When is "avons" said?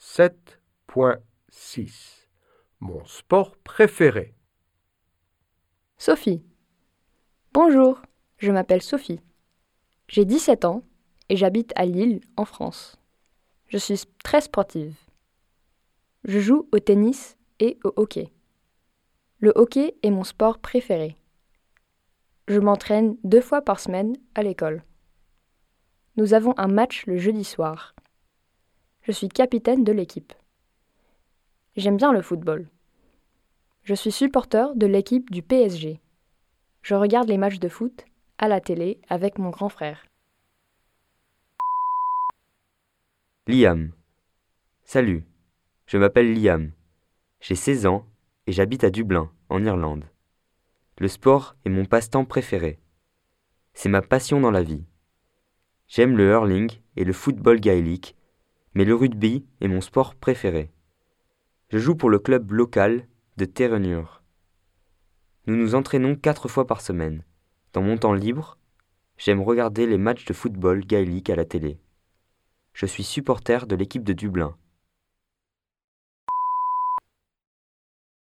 26.32-26.54